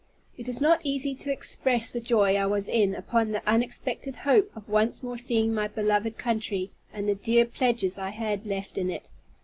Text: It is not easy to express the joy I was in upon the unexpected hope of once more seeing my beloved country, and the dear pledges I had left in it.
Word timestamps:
It 0.35 0.47
is 0.47 0.59
not 0.59 0.81
easy 0.83 1.13
to 1.13 1.31
express 1.31 1.91
the 1.91 1.99
joy 1.99 2.35
I 2.35 2.47
was 2.47 2.67
in 2.67 2.95
upon 2.95 3.29
the 3.33 3.47
unexpected 3.47 4.15
hope 4.15 4.49
of 4.57 4.67
once 4.67 5.03
more 5.03 5.19
seeing 5.19 5.53
my 5.53 5.67
beloved 5.67 6.17
country, 6.17 6.71
and 6.91 7.07
the 7.07 7.13
dear 7.13 7.45
pledges 7.45 7.99
I 7.99 8.09
had 8.09 8.47
left 8.47 8.79
in 8.79 8.89
it. 8.89 9.11